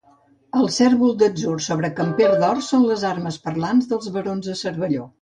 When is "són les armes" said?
2.71-3.41